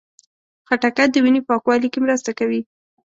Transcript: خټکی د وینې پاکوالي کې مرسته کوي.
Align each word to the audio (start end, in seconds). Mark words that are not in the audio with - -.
خټکی 0.67 1.05
د 1.11 1.15
وینې 1.23 1.41
پاکوالي 1.47 1.87
کې 1.93 1.99
مرسته 2.05 2.31
کوي. 2.39 2.61